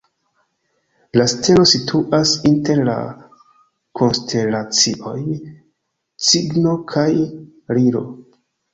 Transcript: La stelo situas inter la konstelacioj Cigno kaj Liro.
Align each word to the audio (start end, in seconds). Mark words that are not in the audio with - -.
La 1.19 1.25
stelo 1.33 1.65
situas 1.71 2.31
inter 2.53 2.81
la 2.89 2.97
konstelacioj 4.03 5.17
Cigno 6.33 6.79
kaj 6.97 7.09
Liro. 7.81 8.07